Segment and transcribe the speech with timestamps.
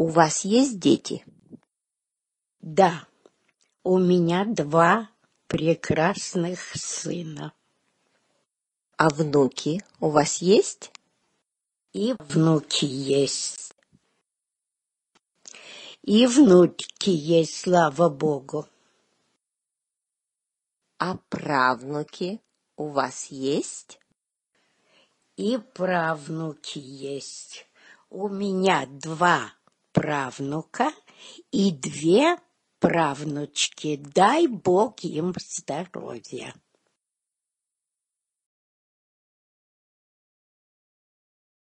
[0.00, 1.24] У вас есть дети?
[2.60, 3.08] Да,
[3.82, 5.10] у меня два
[5.48, 7.52] прекрасных сына.
[8.96, 10.92] А внуки у вас есть?
[11.92, 13.74] И внуки есть.
[16.02, 18.68] И внуки есть, слава богу.
[20.98, 22.40] А правнуки
[22.76, 23.98] у вас есть?
[25.36, 27.66] И правнуки есть.
[28.10, 29.57] У меня два
[29.98, 30.92] правнука
[31.50, 32.36] и две
[32.78, 33.96] правнучки.
[33.96, 36.54] Дай Бог им здоровья.